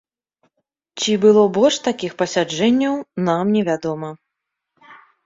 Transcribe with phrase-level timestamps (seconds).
[1.01, 2.95] Ці было больш такіх пасяджэнняў,
[3.29, 4.09] нам не вядома.